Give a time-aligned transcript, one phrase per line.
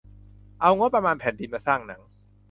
[0.61, 2.01] เอางบประมาณแผ่นดิน มาสร้างหนัง